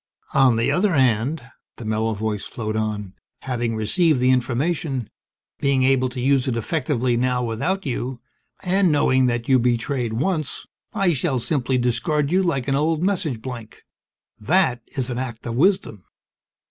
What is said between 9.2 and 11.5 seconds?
that you betrayed once I shall